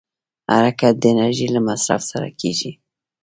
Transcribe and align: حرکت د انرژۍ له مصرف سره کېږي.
حرکت 0.51 0.93
د 0.99 1.03
انرژۍ 1.11 1.47
له 1.55 1.59
مصرف 1.67 2.01
سره 2.11 2.27
کېږي. 2.39 2.71